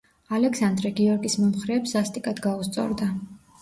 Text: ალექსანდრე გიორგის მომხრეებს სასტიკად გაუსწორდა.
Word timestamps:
ალექსანდრე 0.37 0.93
გიორგის 1.01 1.37
მომხრეებს 1.43 1.97
სასტიკად 1.99 2.45
გაუსწორდა. 2.51 3.17